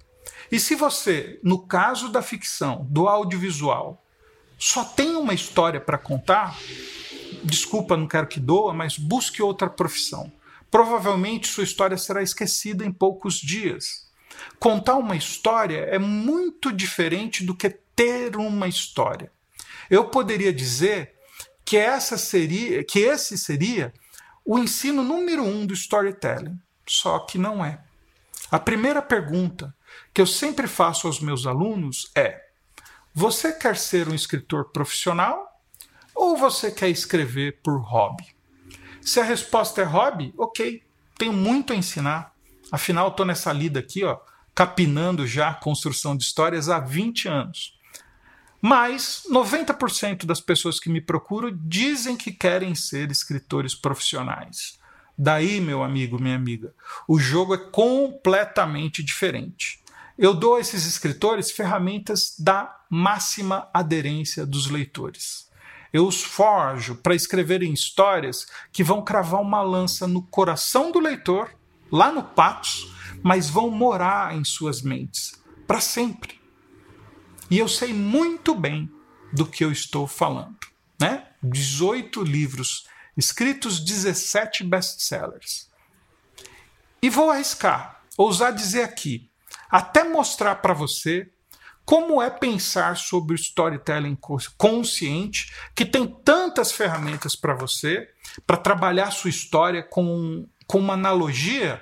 E 0.50 0.58
se 0.58 0.74
você, 0.74 1.38
no 1.42 1.58
caso 1.66 2.08
da 2.08 2.22
ficção, 2.22 2.86
do 2.90 3.08
audiovisual, 3.08 4.02
só 4.58 4.84
tem 4.84 5.14
uma 5.14 5.32
história 5.32 5.80
para 5.80 5.96
contar, 5.96 6.56
desculpa, 7.44 7.96
não 7.96 8.08
quero 8.08 8.26
que 8.26 8.40
doa, 8.40 8.74
mas 8.74 8.98
busque 8.98 9.42
outra 9.42 9.70
profissão. 9.70 10.32
Provavelmente 10.70 11.48
sua 11.48 11.64
história 11.64 11.96
será 11.96 12.22
esquecida 12.22 12.84
em 12.84 12.92
poucos 12.92 13.34
dias. 13.36 14.08
Contar 14.58 14.96
uma 14.96 15.16
história 15.16 15.80
é 15.90 15.98
muito 15.98 16.72
diferente 16.72 17.44
do 17.44 17.54
que 17.54 17.78
ter 17.94 18.36
uma 18.36 18.68
história. 18.68 19.30
Eu 19.88 20.04
poderia 20.06 20.52
dizer 20.52 21.14
que 21.64 21.76
essa 21.76 22.16
seria, 22.16 22.84
que 22.84 23.00
esse 23.00 23.36
seria 23.36 23.92
o 24.44 24.58
ensino 24.58 25.02
número 25.02 25.44
um 25.44 25.66
do 25.66 25.74
storytelling, 25.74 26.58
só 26.86 27.18
que 27.20 27.38
não 27.38 27.64
é. 27.64 27.80
A 28.50 28.58
primeira 28.58 29.00
pergunta 29.00 29.74
que 30.12 30.20
eu 30.20 30.26
sempre 30.26 30.66
faço 30.66 31.06
aos 31.06 31.20
meus 31.20 31.46
alunos 31.46 32.10
é: 32.16 32.48
você 33.14 33.52
quer 33.52 33.76
ser 33.76 34.08
um 34.08 34.14
escritor 34.14 34.70
profissional 34.70 35.62
ou 36.14 36.36
você 36.36 36.70
quer 36.70 36.88
escrever 36.88 37.60
por 37.62 37.78
hobby? 37.78 38.26
Se 39.00 39.20
a 39.20 39.24
resposta 39.24 39.80
é 39.80 39.84
hobby, 39.84 40.34
ok, 40.36 40.82
tenho 41.16 41.32
muito 41.32 41.72
a 41.72 41.76
ensinar. 41.76 42.34
Afinal, 42.70 43.08
estou 43.08 43.24
nessa 43.24 43.52
lida 43.52 43.80
aqui, 43.80 44.04
ó, 44.04 44.18
capinando 44.54 45.26
já 45.26 45.50
a 45.50 45.54
construção 45.54 46.16
de 46.16 46.24
histórias 46.24 46.68
há 46.68 46.78
20 46.78 47.28
anos. 47.28 47.78
Mas 48.60 49.22
90% 49.30 50.26
das 50.26 50.40
pessoas 50.40 50.78
que 50.78 50.90
me 50.90 51.00
procuram 51.00 51.50
dizem 51.62 52.16
que 52.16 52.30
querem 52.30 52.74
ser 52.74 53.10
escritores 53.10 53.74
profissionais. 53.74 54.78
Daí, 55.16 55.60
meu 55.60 55.82
amigo, 55.82 56.20
minha 56.20 56.36
amiga, 56.36 56.74
o 57.06 57.18
jogo 57.18 57.54
é 57.54 57.58
completamente 57.58 59.02
diferente. 59.02 59.80
Eu 60.16 60.34
dou 60.34 60.56
a 60.56 60.60
esses 60.60 60.86
escritores 60.86 61.50
ferramentas 61.50 62.34
da 62.38 62.74
máxima 62.90 63.68
aderência 63.72 64.44
dos 64.44 64.68
leitores. 64.68 65.48
Eu 65.92 66.06
os 66.06 66.22
forjo 66.22 66.94
para 66.94 67.14
escreverem 67.14 67.72
histórias 67.72 68.46
que 68.72 68.84
vão 68.84 69.02
cravar 69.02 69.40
uma 69.40 69.62
lança 69.62 70.06
no 70.06 70.22
coração 70.22 70.92
do 70.92 71.00
leitor, 71.00 71.50
lá 71.90 72.12
no 72.12 72.22
patos, 72.22 72.90
mas 73.22 73.50
vão 73.50 73.70
morar 73.70 74.34
em 74.34 74.44
suas 74.44 74.82
mentes 74.82 75.40
para 75.66 75.80
sempre. 75.80 76.39
E 77.50 77.58
eu 77.58 77.68
sei 77.68 77.92
muito 77.92 78.54
bem 78.54 78.90
do 79.32 79.44
que 79.44 79.64
eu 79.64 79.72
estou 79.72 80.06
falando. 80.06 80.56
Né? 81.00 81.26
18 81.42 82.22
livros 82.22 82.86
escritos, 83.16 83.80
17 83.80 84.64
best-sellers. 84.64 85.68
E 87.02 87.10
vou 87.10 87.30
arriscar, 87.30 88.02
ousar 88.16 88.52
dizer 88.52 88.82
aqui, 88.82 89.30
até 89.70 90.04
mostrar 90.04 90.56
para 90.56 90.72
você 90.72 91.30
como 91.84 92.22
é 92.22 92.30
pensar 92.30 92.96
sobre 92.96 93.34
o 93.34 93.34
storytelling 93.34 94.16
consciente, 94.56 95.52
que 95.74 95.84
tem 95.84 96.06
tantas 96.06 96.70
ferramentas 96.70 97.34
para 97.34 97.54
você, 97.54 98.08
para 98.46 98.56
trabalhar 98.56 99.10
sua 99.10 99.30
história 99.30 99.82
com, 99.82 100.46
com 100.68 100.78
uma 100.78 100.94
analogia 100.94 101.80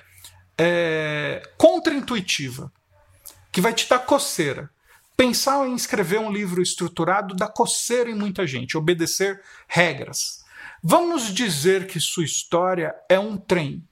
é, 0.57 1.43
contraintuitiva, 1.59 2.73
que 3.53 3.61
vai 3.61 3.75
te 3.75 3.87
dar 3.89 3.99
coceira. 3.99 4.71
Pensar 5.19 5.67
em 5.67 5.75
escrever 5.75 6.21
um 6.21 6.31
livro 6.31 6.63
estruturado 6.63 7.35
dá 7.35 7.49
coceira 7.49 8.09
em 8.09 8.15
muita 8.15 8.47
gente, 8.47 8.79
obedecer 8.79 9.43
regras. 9.67 10.45
Vamos 10.81 11.35
dizer 11.35 11.89
que 11.89 11.99
sua 11.99 12.23
história 12.23 12.95
é 13.09 13.19
um 13.19 13.37
trem 13.37 13.85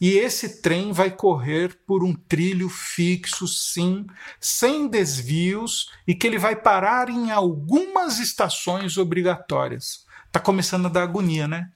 e 0.00 0.18
esse 0.18 0.60
trem 0.60 0.90
vai 0.90 1.12
correr 1.12 1.78
por 1.86 2.02
um 2.02 2.12
trilho 2.12 2.68
fixo, 2.68 3.46
sim, 3.46 4.04
sem 4.40 4.88
desvios, 4.88 5.88
e 6.04 6.16
que 6.16 6.26
ele 6.26 6.38
vai 6.38 6.56
parar 6.56 7.08
em 7.08 7.30
algumas 7.30 8.18
estações 8.18 8.98
obrigatórias. 8.98 10.04
Tá 10.32 10.40
começando 10.40 10.86
a 10.86 10.88
dar 10.88 11.04
agonia, 11.04 11.46
né? 11.46 11.70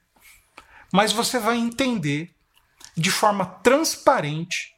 Mas 0.92 1.12
você 1.12 1.38
vai 1.38 1.56
entender 1.56 2.34
de 2.96 3.12
forma 3.12 3.46
transparente 3.46 4.74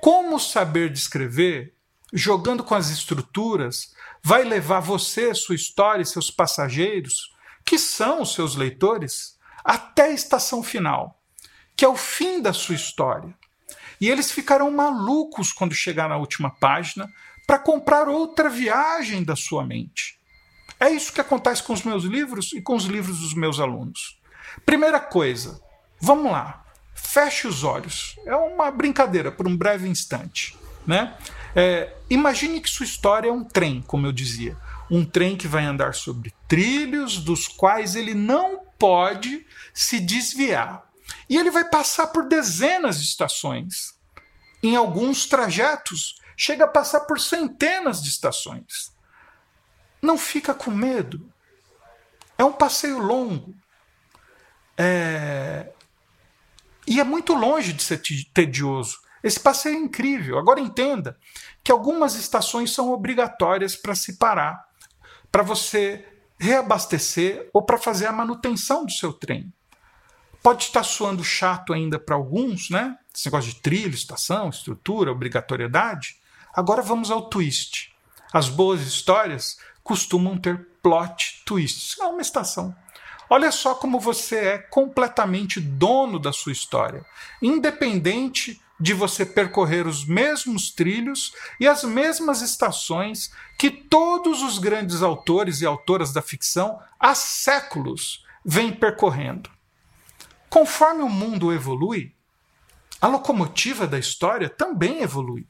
como 0.00 0.38
saber 0.38 0.88
descrever, 0.88 1.74
jogando 2.12 2.62
com 2.62 2.74
as 2.74 2.90
estruturas, 2.90 3.94
vai 4.22 4.44
levar 4.44 4.80
você, 4.80 5.34
sua 5.34 5.54
história 5.54 6.02
e 6.02 6.06
seus 6.06 6.30
passageiros, 6.30 7.32
que 7.64 7.78
são 7.78 8.22
os 8.22 8.34
seus 8.34 8.54
leitores, 8.56 9.38
até 9.64 10.04
a 10.04 10.10
estação 10.10 10.62
final 10.62 11.18
que 11.76 11.84
é 11.84 11.88
o 11.88 11.96
fim 11.96 12.40
da 12.40 12.52
sua 12.52 12.74
história. 12.74 13.34
E 14.00 14.08
eles 14.08 14.30
ficarão 14.30 14.70
malucos 14.70 15.52
quando 15.52 15.74
chegar 15.74 16.08
na 16.08 16.16
última 16.16 16.50
página 16.50 17.12
para 17.46 17.58
comprar 17.58 18.08
outra 18.08 18.48
viagem 18.48 19.22
da 19.22 19.36
sua 19.36 19.64
mente. 19.64 20.18
É 20.78 20.90
isso 20.90 21.12
que 21.12 21.20
acontece 21.20 21.62
com 21.62 21.72
os 21.72 21.82
meus 21.82 22.04
livros 22.04 22.52
e 22.52 22.60
com 22.60 22.74
os 22.74 22.84
livros 22.84 23.20
dos 23.20 23.34
meus 23.34 23.60
alunos. 23.60 24.20
Primeira 24.66 24.98
coisa, 24.98 25.60
vamos 26.00 26.30
lá, 26.30 26.64
feche 26.94 27.46
os 27.46 27.62
olhos. 27.62 28.16
É 28.26 28.34
uma 28.34 28.70
brincadeira 28.70 29.30
por 29.30 29.46
um 29.46 29.56
breve 29.56 29.88
instante. 29.88 30.56
Né? 30.84 31.16
É, 31.54 31.94
imagine 32.08 32.60
que 32.60 32.70
sua 32.70 32.84
história 32.84 33.28
é 33.28 33.32
um 33.32 33.44
trem, 33.44 33.82
como 33.82 34.06
eu 34.06 34.12
dizia. 34.12 34.56
Um 34.90 35.04
trem 35.04 35.36
que 35.36 35.46
vai 35.46 35.64
andar 35.64 35.94
sobre 35.94 36.34
trilhos 36.48 37.18
dos 37.18 37.46
quais 37.46 37.94
ele 37.94 38.14
não 38.14 38.60
pode 38.78 39.46
se 39.72 40.00
desviar. 40.00 40.84
E 41.28 41.36
ele 41.36 41.50
vai 41.50 41.68
passar 41.68 42.08
por 42.08 42.26
dezenas 42.26 42.98
de 42.98 43.04
estações. 43.04 43.94
Em 44.62 44.76
alguns 44.76 45.26
trajetos, 45.26 46.16
chega 46.36 46.64
a 46.64 46.68
passar 46.68 47.00
por 47.00 47.20
centenas 47.20 48.02
de 48.02 48.08
estações. 48.08 48.92
Não 50.00 50.18
fica 50.18 50.54
com 50.54 50.70
medo. 50.70 51.30
É 52.36 52.44
um 52.44 52.52
passeio 52.52 52.98
longo. 52.98 53.54
É... 54.76 55.70
E 56.86 56.98
é 56.98 57.04
muito 57.04 57.34
longe 57.34 57.72
de 57.72 57.82
ser 57.82 58.02
tedioso. 58.34 58.98
Esse 59.22 59.38
passeio 59.38 59.76
é 59.76 59.78
incrível. 59.78 60.38
Agora 60.38 60.60
entenda 60.60 61.16
que 61.62 61.70
algumas 61.70 62.14
estações 62.14 62.72
são 62.72 62.90
obrigatórias 62.90 63.76
para 63.76 63.94
se 63.94 64.18
parar, 64.18 64.66
para 65.30 65.42
você 65.42 66.04
reabastecer 66.38 67.48
ou 67.52 67.62
para 67.62 67.78
fazer 67.78 68.06
a 68.06 68.12
manutenção 68.12 68.84
do 68.84 68.92
seu 68.92 69.12
trem. 69.12 69.52
Pode 70.42 70.64
estar 70.64 70.82
soando 70.82 71.22
chato 71.22 71.72
ainda 71.72 72.00
para 72.00 72.16
alguns, 72.16 72.68
né? 72.68 72.98
Esse 73.14 73.26
negócio 73.26 73.52
de 73.52 73.60
trilho, 73.60 73.94
estação, 73.94 74.48
estrutura, 74.48 75.12
obrigatoriedade. 75.12 76.16
Agora 76.52 76.82
vamos 76.82 77.12
ao 77.12 77.28
twist. 77.28 77.94
As 78.32 78.48
boas 78.48 78.80
histórias 78.80 79.56
costumam 79.84 80.36
ter 80.36 80.66
plot 80.82 81.42
twists. 81.44 81.98
É 82.00 82.06
uma 82.06 82.22
estação. 82.22 82.74
Olha 83.30 83.52
só 83.52 83.74
como 83.74 84.00
você 84.00 84.36
é 84.36 84.58
completamente 84.58 85.60
dono 85.60 86.18
da 86.18 86.32
sua 86.32 86.52
história, 86.52 87.04
independente 87.40 88.60
de 88.80 88.92
você 88.92 89.24
percorrer 89.24 89.86
os 89.86 90.04
mesmos 90.04 90.70
trilhos 90.70 91.32
e 91.60 91.68
as 91.68 91.84
mesmas 91.84 92.42
estações 92.42 93.32
que 93.58 93.70
todos 93.70 94.42
os 94.42 94.58
grandes 94.58 95.02
autores 95.02 95.60
e 95.60 95.66
autoras 95.66 96.12
da 96.12 96.20
ficção 96.20 96.80
há 96.98 97.14
séculos 97.14 98.24
vêm 98.44 98.72
percorrendo. 98.72 99.50
Conforme 100.50 101.02
o 101.02 101.08
mundo 101.08 101.52
evolui, 101.52 102.14
a 103.00 103.06
locomotiva 103.06 103.86
da 103.86 103.98
história 103.98 104.48
também 104.48 105.00
evolui. 105.00 105.46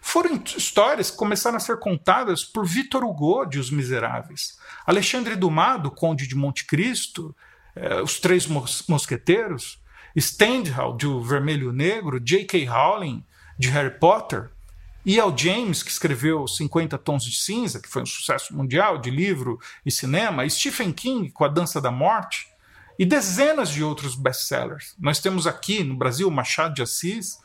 Foram 0.00 0.42
histórias 0.56 1.10
que 1.10 1.16
começaram 1.16 1.56
a 1.56 1.60
ser 1.60 1.78
contadas 1.78 2.44
por 2.44 2.64
Victor 2.64 3.04
Hugo 3.04 3.44
de 3.44 3.58
Os 3.58 3.70
Miseráveis, 3.70 4.58
Alexandre 4.86 5.36
Dumas, 5.36 5.82
do 5.82 5.90
Conde 5.90 6.26
de 6.26 6.34
Monte 6.34 6.64
Cristo, 6.64 7.36
eh, 7.76 8.00
Os 8.00 8.18
Três 8.18 8.46
Mosqueteiros, 8.88 9.78
Stendhal, 10.20 10.96
de 10.96 11.06
O 11.06 11.22
Vermelho 11.22 11.72
Negro, 11.72 12.20
J.K. 12.20 12.64
Rowling, 12.64 13.24
de 13.58 13.68
Harry 13.70 13.98
Potter, 13.98 14.50
E.L. 15.04 15.32
James, 15.36 15.82
que 15.82 15.90
escreveu 15.90 16.46
50 16.46 16.98
Tons 16.98 17.24
de 17.24 17.36
Cinza, 17.36 17.80
que 17.80 17.88
foi 17.88 18.02
um 18.02 18.06
sucesso 18.06 18.54
mundial 18.54 18.98
de 18.98 19.10
livro 19.10 19.58
e 19.84 19.90
cinema, 19.90 20.48
Stephen 20.48 20.92
King, 20.92 21.30
com 21.30 21.44
A 21.44 21.48
Dança 21.48 21.80
da 21.80 21.90
Morte, 21.90 22.46
e 22.98 23.06
dezenas 23.06 23.70
de 23.70 23.82
outros 23.82 24.14
best-sellers. 24.14 24.94
Nós 24.98 25.20
temos 25.20 25.46
aqui 25.46 25.84
no 25.84 25.96
Brasil 25.96 26.30
Machado 26.30 26.74
de 26.74 26.82
Assis, 26.82 27.38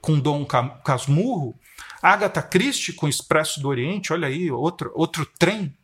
com 0.00 0.18
Dom 0.18 0.44
Casmurro, 0.84 1.58
Agatha 2.00 2.42
Christie, 2.42 2.92
com 2.92 3.08
Expresso 3.08 3.60
do 3.60 3.68
Oriente, 3.68 4.12
olha 4.12 4.28
aí, 4.28 4.50
outro, 4.50 4.92
outro 4.94 5.26
trem. 5.38 5.76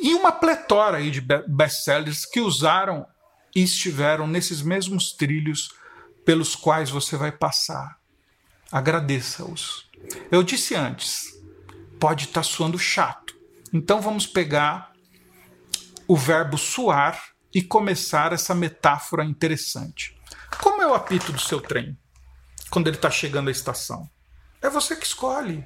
E 0.00 0.14
uma 0.14 0.32
pletora 0.32 0.98
aí 0.98 1.10
de 1.10 1.20
best-sellers 1.20 2.26
que 2.26 2.40
usaram 2.40 3.06
e 3.54 3.62
estiveram 3.62 4.26
nesses 4.26 4.62
mesmos 4.62 5.12
trilhos 5.12 5.70
pelos 6.24 6.56
quais 6.56 6.90
você 6.90 7.16
vai 7.16 7.30
passar. 7.30 7.98
Agradeça-os. 8.72 9.88
Eu 10.30 10.42
disse 10.42 10.74
antes, 10.74 11.38
pode 12.00 12.24
estar 12.24 12.40
tá 12.40 12.42
suando 12.42 12.78
chato. 12.78 13.34
Então 13.72 14.00
vamos 14.00 14.26
pegar 14.26 14.92
o 16.06 16.16
verbo 16.16 16.58
suar 16.58 17.34
e 17.54 17.62
começar 17.62 18.32
essa 18.32 18.54
metáfora 18.54 19.24
interessante. 19.24 20.18
Como 20.60 20.82
é 20.82 20.86
o 20.86 20.94
apito 20.94 21.32
do 21.32 21.40
seu 21.40 21.60
trem 21.60 21.96
quando 22.70 22.88
ele 22.88 22.96
está 22.96 23.10
chegando 23.10 23.48
à 23.48 23.52
estação? 23.52 24.08
É 24.60 24.68
você 24.68 24.96
que 24.96 25.06
escolhe. 25.06 25.64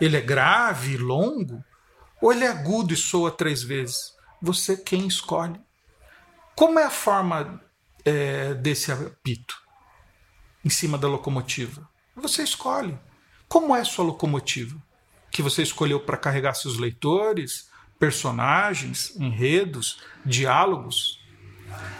Ele 0.00 0.16
é 0.16 0.20
grave 0.20 0.96
longo 0.96 1.62
ou 2.20 2.32
ele 2.32 2.44
é 2.44 2.48
agudo 2.48 2.94
e 2.94 2.96
soa 2.96 3.30
três 3.30 3.62
vezes? 3.62 4.14
Você 4.40 4.76
quem 4.76 5.06
escolhe. 5.06 5.60
Como 6.56 6.78
é 6.78 6.84
a 6.84 6.90
forma 6.90 7.60
é, 8.02 8.54
desse 8.54 8.90
apito 8.90 9.54
em 10.64 10.70
cima 10.70 10.96
da 10.96 11.06
locomotiva? 11.06 11.86
Você 12.16 12.42
escolhe. 12.42 12.98
Como 13.46 13.76
é 13.76 13.84
sua 13.84 14.06
locomotiva? 14.06 14.74
Que 15.30 15.42
você 15.42 15.62
escolheu 15.62 16.00
para 16.00 16.16
carregar 16.16 16.54
seus 16.54 16.78
leitores, 16.78 17.68
personagens, 17.98 19.14
enredos, 19.16 20.00
diálogos? 20.24 21.20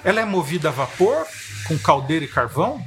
Ela 0.02 0.22
é 0.22 0.24
movida 0.24 0.70
a 0.70 0.72
vapor, 0.72 1.26
com 1.68 1.78
caldeira 1.78 2.24
e 2.24 2.28
carvão? 2.28 2.82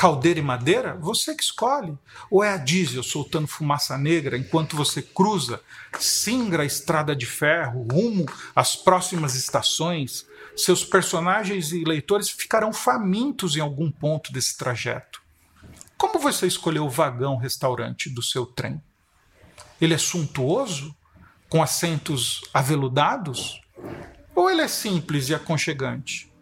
Caldeira 0.00 0.40
e 0.40 0.42
madeira? 0.42 0.94
Você 0.94 1.34
que 1.34 1.42
escolhe. 1.42 1.94
Ou 2.30 2.42
é 2.42 2.54
a 2.54 2.56
diesel 2.56 3.02
soltando 3.02 3.46
fumaça 3.46 3.98
negra 3.98 4.38
enquanto 4.38 4.74
você 4.74 5.02
cruza, 5.02 5.60
singra 5.98 6.62
a 6.62 6.66
estrada 6.66 7.14
de 7.14 7.26
ferro 7.26 7.86
rumo 7.92 8.24
às 8.56 8.74
próximas 8.74 9.34
estações, 9.34 10.26
seus 10.56 10.86
personagens 10.86 11.72
e 11.72 11.84
leitores 11.84 12.30
ficarão 12.30 12.72
famintos 12.72 13.56
em 13.56 13.60
algum 13.60 13.90
ponto 13.90 14.32
desse 14.32 14.56
trajeto. 14.56 15.20
Como 15.98 16.18
você 16.18 16.46
escolheu 16.46 16.86
o 16.86 16.90
vagão 16.90 17.36
restaurante 17.36 18.08
do 18.08 18.22
seu 18.22 18.46
trem? 18.46 18.82
Ele 19.78 19.92
é 19.92 19.98
suntuoso, 19.98 20.96
com 21.46 21.62
assentos 21.62 22.40
aveludados? 22.54 23.60
Ou 24.34 24.50
ele 24.50 24.62
é 24.62 24.68
simples 24.68 25.28
e 25.28 25.34
aconchegante? 25.34 26.32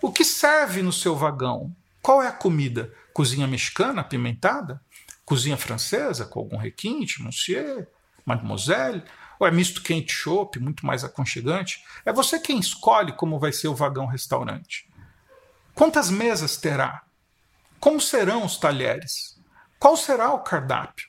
O 0.00 0.12
que 0.12 0.24
serve 0.24 0.80
no 0.80 0.92
seu 0.92 1.16
vagão? 1.16 1.74
Qual 2.06 2.22
é 2.22 2.28
a 2.28 2.32
comida? 2.32 2.94
Cozinha 3.12 3.48
mexicana 3.48 4.00
apimentada? 4.00 4.80
Cozinha 5.24 5.56
francesa 5.56 6.24
com 6.24 6.38
algum 6.38 6.56
requinte, 6.56 7.20
monsieur, 7.20 7.88
mademoiselle? 8.24 9.02
Ou 9.40 9.46
é 9.48 9.50
misto 9.50 9.82
quente 9.82 10.12
chopp, 10.12 10.60
muito 10.60 10.86
mais 10.86 11.02
aconchegante? 11.02 11.84
É 12.04 12.12
você 12.12 12.38
quem 12.38 12.60
escolhe 12.60 13.10
como 13.10 13.40
vai 13.40 13.52
ser 13.52 13.66
o 13.66 13.74
vagão 13.74 14.06
restaurante. 14.06 14.88
Quantas 15.74 16.08
mesas 16.08 16.56
terá? 16.56 17.02
Como 17.80 18.00
serão 18.00 18.44
os 18.44 18.56
talheres? 18.56 19.36
Qual 19.76 19.96
será 19.96 20.32
o 20.32 20.44
cardápio? 20.44 21.08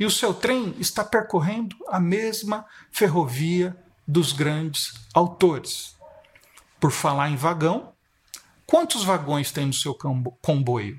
E 0.00 0.04
o 0.04 0.10
seu 0.10 0.34
trem 0.34 0.74
está 0.80 1.04
percorrendo 1.04 1.76
a 1.86 2.00
mesma 2.00 2.66
ferrovia 2.90 3.76
dos 4.04 4.32
grandes 4.32 4.94
autores. 5.14 5.96
Por 6.80 6.90
falar 6.90 7.30
em 7.30 7.36
vagão, 7.36 7.91
quantos 8.72 9.04
vagões 9.04 9.52
tem 9.52 9.66
no 9.66 9.72
seu 9.74 9.94
comboio? 10.40 10.98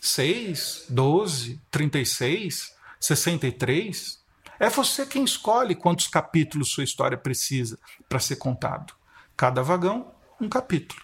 Seis, 0.00 0.84
doze, 0.88 1.60
trinta 1.68 1.98
e 1.98 2.06
seis, 2.06 2.72
sessenta 3.00 3.48
e 3.48 3.52
três? 3.52 4.20
É 4.60 4.70
você 4.70 5.04
quem 5.04 5.24
escolhe 5.24 5.74
quantos 5.74 6.06
capítulos 6.06 6.70
sua 6.70 6.84
história 6.84 7.18
precisa 7.18 7.76
para 8.08 8.20
ser 8.20 8.36
contado. 8.36 8.94
Cada 9.36 9.60
vagão, 9.60 10.14
um 10.40 10.48
capítulo. 10.48 11.02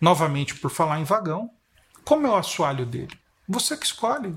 Novamente, 0.00 0.56
por 0.56 0.72
falar 0.72 0.98
em 0.98 1.04
vagão, 1.04 1.52
como 2.04 2.26
é 2.26 2.30
o 2.30 2.36
assoalho 2.36 2.84
dele? 2.84 3.16
Você 3.48 3.76
que 3.76 3.86
escolhe. 3.86 4.34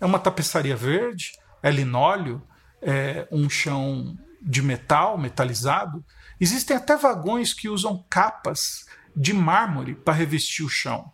É 0.00 0.06
uma 0.06 0.18
tapeçaria 0.18 0.74
verde? 0.74 1.32
É 1.62 1.70
linóleo? 1.70 2.40
É 2.80 3.28
um 3.30 3.50
chão 3.50 4.16
de 4.40 4.62
metal, 4.62 5.18
metalizado? 5.18 6.02
Existem 6.40 6.74
até 6.74 6.96
vagões 6.96 7.52
que 7.52 7.68
usam 7.68 8.02
capas 8.08 8.86
de 9.14 9.32
mármore 9.32 9.94
para 9.94 10.14
revestir 10.14 10.64
o 10.64 10.68
chão. 10.68 11.10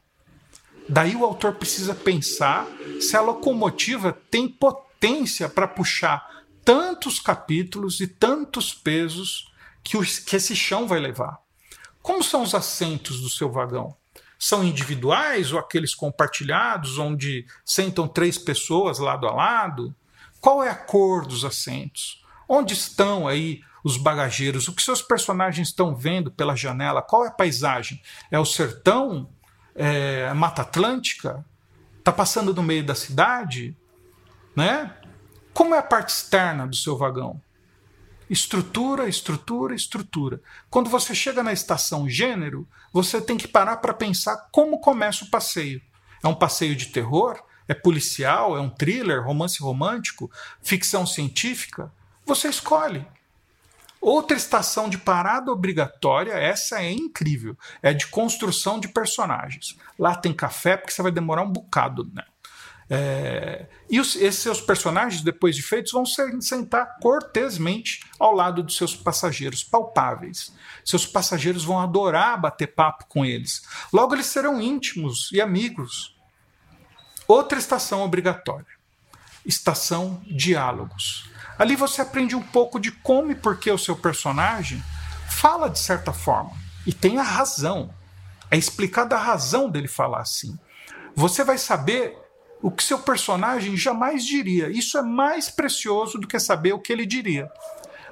Daí 0.88 1.14
o 1.14 1.24
autor 1.24 1.54
precisa 1.54 1.94
pensar 1.94 2.66
se 3.00 3.16
a 3.16 3.20
locomotiva 3.20 4.12
tem 4.30 4.48
potência 4.48 5.48
para 5.48 5.68
puxar 5.68 6.26
tantos 6.64 7.20
capítulos 7.20 8.00
e 8.00 8.06
tantos 8.06 8.72
pesos 8.72 9.52
que, 9.82 9.96
o, 9.96 10.02
que 10.02 10.36
esse 10.36 10.56
chão 10.56 10.86
vai 10.86 10.98
levar. 10.98 11.38
Como 12.02 12.22
são 12.22 12.42
os 12.42 12.54
assentos 12.54 13.20
do 13.20 13.28
seu 13.28 13.50
vagão? 13.50 13.94
São 14.38 14.64
individuais 14.64 15.52
ou 15.52 15.58
aqueles 15.58 15.94
compartilhados, 15.94 16.96
onde 16.96 17.44
sentam 17.64 18.06
três 18.06 18.38
pessoas 18.38 18.98
lado 18.98 19.26
a 19.26 19.32
lado? 19.32 19.94
Qual 20.40 20.62
é 20.62 20.70
a 20.70 20.74
cor 20.74 21.26
dos 21.26 21.44
assentos? 21.44 22.24
Onde 22.48 22.72
estão 22.72 23.26
aí 23.26 23.60
os 23.84 23.96
bagageiros? 23.96 24.68
O 24.68 24.74
que 24.74 24.82
seus 24.82 25.02
personagens 25.02 25.68
estão 25.68 25.94
vendo 25.94 26.30
pela 26.30 26.56
janela? 26.56 27.02
Qual 27.02 27.24
é 27.24 27.28
a 27.28 27.32
paisagem? 27.32 28.00
É 28.30 28.38
o 28.38 28.44
sertão? 28.44 29.28
É 29.74 30.32
Mata 30.34 30.62
Atlântica? 30.62 31.44
Está 31.98 32.12
passando 32.12 32.54
no 32.54 32.62
meio 32.62 32.84
da 32.84 32.94
cidade? 32.94 33.76
Né? 34.56 34.94
Como 35.52 35.74
é 35.74 35.78
a 35.78 35.82
parte 35.82 36.10
externa 36.10 36.66
do 36.66 36.76
seu 36.76 36.96
vagão? 36.96 37.40
Estrutura, 38.30 39.08
estrutura, 39.08 39.74
estrutura. 39.74 40.40
Quando 40.68 40.90
você 40.90 41.14
chega 41.14 41.42
na 41.42 41.52
estação 41.52 42.08
gênero, 42.08 42.68
você 42.92 43.20
tem 43.20 43.38
que 43.38 43.48
parar 43.48 43.78
para 43.78 43.94
pensar 43.94 44.48
como 44.52 44.80
começa 44.80 45.24
o 45.24 45.30
passeio. 45.30 45.80
É 46.22 46.28
um 46.28 46.34
passeio 46.34 46.76
de 46.76 46.86
terror? 46.86 47.42
É 47.66 47.74
policial? 47.74 48.56
É 48.56 48.60
um 48.60 48.68
thriller? 48.68 49.24
Romance 49.24 49.60
romântico? 49.60 50.30
Ficção 50.62 51.06
científica? 51.06 51.92
Você 52.26 52.48
escolhe. 52.48 53.06
Outra 54.00 54.36
estação 54.36 54.88
de 54.88 54.96
parada 54.96 55.50
obrigatória, 55.50 56.32
essa 56.32 56.82
é 56.82 56.90
incrível, 56.90 57.56
é 57.82 57.92
de 57.92 58.06
construção 58.06 58.78
de 58.78 58.88
personagens. 58.88 59.76
Lá 59.98 60.14
tem 60.14 60.32
café, 60.32 60.76
porque 60.76 60.92
você 60.92 61.02
vai 61.02 61.10
demorar 61.10 61.42
um 61.42 61.50
bocado, 61.50 62.08
né? 62.14 62.24
É, 62.90 63.66
e 63.90 64.00
os, 64.00 64.16
esses 64.16 64.40
seus 64.40 64.60
personagens, 64.60 65.20
depois 65.20 65.54
de 65.54 65.62
feitos, 65.62 65.92
vão 65.92 66.06
se 66.06 66.40
sentar 66.40 66.98
cortesmente 67.00 68.00
ao 68.18 68.32
lado 68.32 68.62
dos 68.62 68.76
seus 68.76 68.96
passageiros, 68.96 69.62
palpáveis. 69.62 70.54
Seus 70.84 71.04
passageiros 71.04 71.64
vão 71.64 71.78
adorar 71.78 72.40
bater 72.40 72.68
papo 72.68 73.04
com 73.06 73.26
eles. 73.26 73.62
Logo, 73.92 74.14
eles 74.14 74.26
serão 74.26 74.60
íntimos 74.60 75.30
e 75.32 75.40
amigos. 75.40 76.16
Outra 77.26 77.58
estação 77.58 78.00
obrigatória: 78.02 78.78
estação 79.44 80.22
diálogos. 80.26 81.28
Ali 81.58 81.74
você 81.74 82.00
aprende 82.00 82.36
um 82.36 82.42
pouco 82.42 82.78
de 82.78 82.92
como 82.92 83.32
e 83.32 83.34
por 83.34 83.58
que 83.58 83.70
o 83.70 83.78
seu 83.78 83.96
personagem 83.96 84.82
fala 85.28 85.68
de 85.68 85.78
certa 85.78 86.12
forma. 86.12 86.52
E 86.86 86.92
tem 86.92 87.18
a 87.18 87.22
razão. 87.22 87.92
É 88.50 88.56
explicada 88.56 89.16
a 89.16 89.22
razão 89.22 89.68
dele 89.68 89.88
falar 89.88 90.20
assim. 90.20 90.58
Você 91.14 91.42
vai 91.42 91.58
saber 91.58 92.16
o 92.62 92.70
que 92.70 92.82
seu 92.82 92.98
personagem 92.98 93.76
jamais 93.76 94.24
diria. 94.24 94.70
Isso 94.70 94.96
é 94.96 95.02
mais 95.02 95.50
precioso 95.50 96.18
do 96.18 96.26
que 96.26 96.38
saber 96.38 96.72
o 96.72 96.78
que 96.78 96.92
ele 96.92 97.04
diria. 97.04 97.50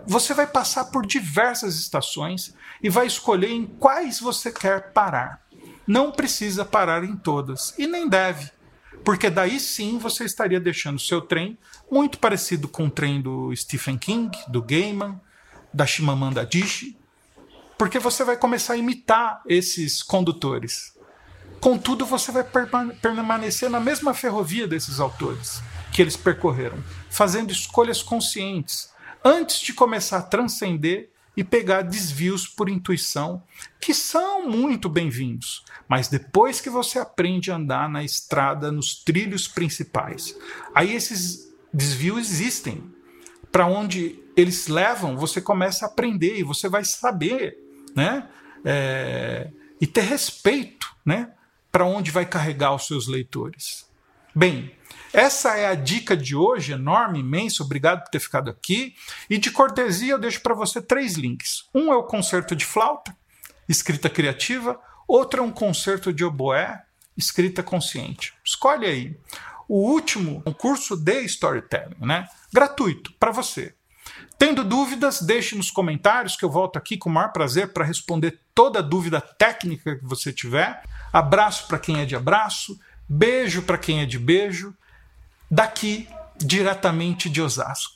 Você 0.06 0.35
vai 0.35 0.46
passar 0.46 0.87
por 0.87 1.06
diversas 1.06 1.76
estações 1.76 2.54
e 2.82 2.88
vai 2.88 3.06
escolher 3.06 3.50
em 3.50 3.66
quais 3.66 4.20
você 4.20 4.52
quer 4.52 4.92
parar. 4.92 5.42
Não 5.87 6.12
precisa 6.12 6.64
parar 6.64 7.04
em 7.04 7.16
todas 7.16 7.74
e 7.78 7.87
nem 7.87 8.09
deve, 8.09 8.50
porque 9.04 9.30
daí 9.30 9.61
sim 9.61 9.98
você 9.98 10.24
estaria 10.24 10.61
deixando 10.61 10.98
seu 10.98 11.20
trem 11.20 11.59
muito 11.90 12.18
parecido 12.18 12.68
com 12.68 12.87
o 12.87 12.90
trem 12.90 13.20
do 13.20 13.54
Stephen 13.54 13.98
King, 13.98 14.37
do 14.48 14.62
Gaiman, 14.62 15.20
da 15.72 15.87
Shimamanda 15.87 16.40
Adichie, 16.40 16.98
porque 17.78 17.98
você 17.98 18.24
vai 18.24 18.37
começar 18.37 18.74
a 18.74 18.76
imitar 18.78 19.42
esses 19.46 20.02
condutores. 20.02 20.94
Contudo, 21.61 22.04
você 22.04 22.32
vai 22.32 22.44
permanecer 23.00 23.68
na 23.68 23.80
mesma 23.80 24.14
ferrovia 24.14 24.66
desses 24.66 25.00
autores 25.00 25.62
que 25.92 26.02
eles 26.02 26.16
percorreram, 26.16 26.82
fazendo 27.11 27.50
escolhas 27.50 28.02
conscientes, 28.02 28.90
antes 29.24 29.61
de 29.61 29.72
começar 29.72 30.18
a 30.18 30.22
transcender 30.22 31.11
e 31.37 31.44
pegar 31.44 31.83
desvios 31.83 32.46
por 32.49 32.68
intuição, 32.68 33.42
que 33.81 33.92
são 33.92 34.49
muito 34.49 34.88
bem-vindos. 34.88 35.64
Mas 35.87 36.09
depois 36.09 36.61
que 36.61 36.70
você 36.70 36.99
aprende 36.99 37.51
a 37.51 37.57
andar 37.57 37.88
na 37.88 38.03
estrada, 38.03 38.72
nos 38.72 38.94
trilhos 39.05 39.46
principais, 39.46 40.37
aí 40.75 40.94
esses 40.94 41.55
desvios 41.72 42.31
existem. 42.31 42.83
Para 43.53 43.66
onde 43.66 44.18
eles 44.37 44.66
levam, 44.66 45.16
você 45.16 45.40
começa 45.40 45.85
a 45.85 45.88
aprender 45.88 46.38
e 46.38 46.42
você 46.42 46.68
vai 46.68 46.85
saber, 46.85 47.57
né? 47.94 48.29
É, 48.64 49.51
e 49.81 49.87
ter 49.87 50.03
respeito, 50.03 50.94
né? 51.05 51.31
Para 51.70 51.85
onde 51.85 52.11
vai 52.11 52.27
carregar 52.27 52.75
os 52.75 52.87
seus 52.87 53.07
leitores. 53.07 53.87
Bem, 54.37 54.70
essa 55.14 55.57
é 55.57 55.66
a 55.66 55.75
dica 55.75 56.14
de 56.14 56.37
hoje, 56.37 56.75
enorme, 56.75 57.20
imensa. 57.20 57.62
Obrigado 57.62 58.03
por 58.03 58.11
ter 58.11 58.20
ficado 58.20 58.51
aqui. 58.51 58.94
E 59.31 59.38
de 59.38 59.51
cortesia, 59.51 60.12
eu 60.12 60.18
deixo 60.18 60.42
para 60.42 60.53
você 60.53 60.83
três 60.83 61.14
links. 61.14 61.70
Um 61.75 61.90
é 61.90 61.96
o 61.96 62.03
concerto 62.03 62.55
de 62.55 62.66
flauta, 62.66 63.16
escrita 63.66 64.11
criativa. 64.11 64.79
Outro 65.09 65.40
é 65.40 65.42
um 65.42 65.51
concerto 65.51 66.12
de 66.12 66.22
oboé, 66.22 66.83
escrita 67.16 67.62
consciente. 67.62 68.35
Escolhe 68.44 68.85
aí. 68.85 69.18
O 69.66 69.90
último, 69.90 70.42
um 70.44 70.53
curso 70.53 70.99
de 70.99 71.22
storytelling, 71.22 71.96
né? 71.99 72.29
Gratuito 72.53 73.14
para 73.18 73.33
você. 73.33 73.75
Tendo 74.38 74.62
dúvidas, 74.62 75.22
deixe 75.22 75.57
nos 75.57 75.70
comentários 75.70 76.37
que 76.37 76.44
eu 76.44 76.51
volto 76.51 76.77
aqui 76.77 76.99
com 76.99 77.09
o 77.09 77.12
maior 77.12 77.33
prazer 77.33 77.72
para 77.72 77.87
responder 77.87 78.38
toda 78.55 78.83
dúvida 78.83 79.18
técnica 79.18 79.96
que 79.96 80.05
você 80.05 80.31
tiver. 80.31 80.83
Abraço 81.11 81.66
para 81.66 81.79
quem 81.79 82.01
é 82.01 82.05
de 82.05 82.14
abraço, 82.14 82.79
beijo 83.08 83.62
para 83.62 83.78
quem 83.78 84.00
é 84.00 84.06
de 84.06 84.18
beijo 84.18 84.74
daqui 85.50 86.08
diretamente 86.36 87.30
de 87.30 87.40
Osasco. 87.40 87.94